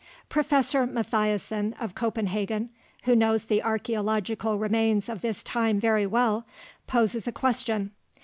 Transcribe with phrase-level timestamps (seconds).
[0.29, 2.71] Professor Mathiassen of Copenhagen,
[3.03, 6.43] who knows the archeological remains of this time very well,
[6.87, 7.91] poses a question.